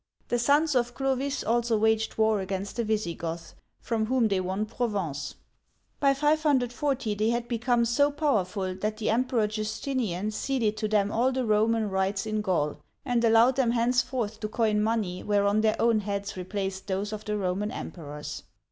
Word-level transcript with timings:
The 0.29 0.39
sons 0.39 0.73
of 0.73 0.95
Clovis 0.95 1.43
also 1.43 1.77
waged 1.77 2.17
war 2.17 2.39
against 2.41 2.75
the 2.77 2.83
Visigoths, 2.83 3.53
from 3.79 4.07
whom 4.07 4.29
they 4.29 4.39
won 4.39 4.65
Provence. 4.65 5.35
By 5.99 6.15
540 6.15 7.13
they 7.13 7.29
had 7.29 7.47
become 7.47 7.85
so 7.85 8.09
powerful, 8.09 8.73
that 8.73 8.97
the 8.97 9.11
Emperor 9.11 9.45
Justin'ian 9.45 10.31
ceded 10.33 10.75
to 10.77 10.87
them 10.87 11.11
all 11.11 11.31
the 11.31 11.45
Roman 11.45 11.87
rights 11.87 12.25
in 12.25 12.41
Gaul, 12.41 12.77
and 13.05 13.23
allowed 13.23 13.57
them 13.57 13.69
hence 13.73 14.01
forth 14.01 14.39
to 14.39 14.47
coin 14.47 14.81
money, 14.81 15.21
whereon 15.21 15.61
their 15.61 15.79
own 15.79 15.99
heads 15.99 16.35
replaced 16.35 16.87
those 16.87 17.13
of 17.13 17.23
the 17.25 17.37
Roman 17.37 17.69
Emperors. 17.69 18.41